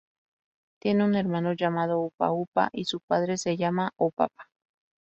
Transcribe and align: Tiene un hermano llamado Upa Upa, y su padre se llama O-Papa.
Tiene 0.79 1.03
un 1.05 1.13
hermano 1.13 1.53
llamado 1.53 1.99
Upa 1.99 2.31
Upa, 2.31 2.69
y 2.73 2.85
su 2.85 3.01
padre 3.01 3.37
se 3.37 3.55
llama 3.55 3.91
O-Papa. 3.97 4.49